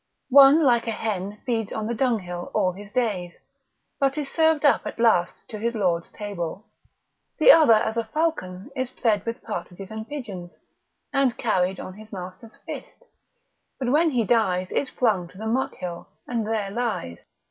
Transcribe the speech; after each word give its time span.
One 0.31 0.63
like 0.63 0.87
a 0.87 0.91
hen 0.91 1.37
feeds 1.45 1.71
on 1.71 1.85
the 1.85 1.93
dunghill 1.93 2.49
all 2.55 2.71
his 2.71 2.91
days, 2.91 3.37
but 3.99 4.17
is 4.17 4.29
served 4.31 4.65
up 4.65 4.87
at 4.87 4.97
last 4.99 5.47
to 5.49 5.59
his 5.59 5.75
Lord's 5.75 6.09
table; 6.11 6.65
the 7.37 7.51
other 7.51 7.75
as 7.75 7.97
a 7.97 8.03
falcon 8.11 8.71
is 8.75 8.89
fed 8.89 9.23
with 9.27 9.43
partridge 9.43 9.91
and 9.91 10.07
pigeons, 10.09 10.57
and 11.13 11.37
carried 11.37 11.79
on 11.79 11.93
his 11.93 12.11
master's 12.11 12.57
fist, 12.65 13.03
but 13.77 13.91
when 13.91 14.09
he 14.09 14.23
dies 14.25 14.71
is 14.71 14.89
flung 14.89 15.27
to 15.27 15.37
the 15.37 15.45
muck 15.45 15.75
hill, 15.75 16.07
and 16.27 16.47
there 16.47 16.71
lies. 16.71 17.27